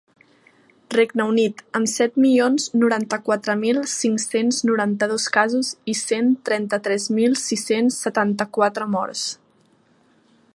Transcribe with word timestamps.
Regne 0.93 1.25
Unit, 1.31 1.59
amb 1.79 1.89
set 1.91 2.15
milions 2.23 2.65
noranta-quatre 2.83 3.55
mil 3.59 3.81
cinc-cents 3.93 4.63
noranta-dos 4.71 5.27
casos 5.37 5.71
i 5.93 5.95
cent 6.01 6.33
trenta-tres 6.51 7.07
mil 7.19 7.37
sis-cents 7.43 8.01
setanta-quatre 8.07 8.89
morts. 8.97 9.29